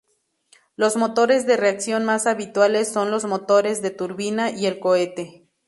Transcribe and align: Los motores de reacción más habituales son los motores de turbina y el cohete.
Los 0.77 0.95
motores 0.95 1.45
de 1.45 1.57
reacción 1.57 2.05
más 2.05 2.25
habituales 2.25 2.87
son 2.91 3.11
los 3.11 3.25
motores 3.25 3.83
de 3.83 3.91
turbina 3.91 4.49
y 4.49 4.65
el 4.65 4.79
cohete. 4.79 5.47